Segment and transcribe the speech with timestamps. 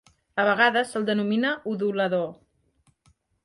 [0.43, 2.27] A vegades se'l denomina udolador.